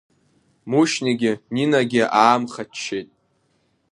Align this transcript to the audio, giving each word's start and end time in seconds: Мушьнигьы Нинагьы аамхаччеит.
Мушьнигьы 0.69 1.31
Нинагьы 1.53 2.03
аамхаччеит. 2.21 3.09